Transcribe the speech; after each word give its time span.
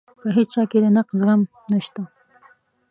په 0.19 0.27
هیچا 0.37 0.61
کې 0.69 0.77
د 0.83 0.85
نقد 0.95 1.15
زغم 1.19 1.41
نشته. 1.71 2.01